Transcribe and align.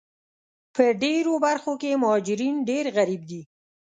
په 0.75 0.85
ډېرو 1.03 1.33
برخو 1.45 1.71
کې 1.81 1.99
مهاجرین 2.03 2.55
ډېر 2.69 2.85
غریب 2.97 3.21
دي 3.29 3.41